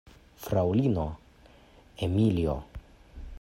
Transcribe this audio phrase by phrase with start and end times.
[0.45, 1.03] Fraŭlino
[2.09, 2.57] Emilio!